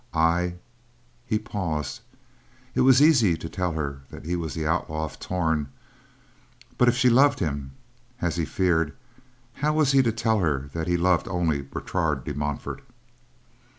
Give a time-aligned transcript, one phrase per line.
[0.15, 0.55] I—"
[1.27, 2.01] He paused.
[2.73, 5.67] It was easy to tell her that he was the Outlaw of Torn,
[6.79, 7.73] but if she loved him,
[8.19, 8.95] as he feared,
[9.61, 12.81] how was he to tell her that he loved only Bertrade de Montfort?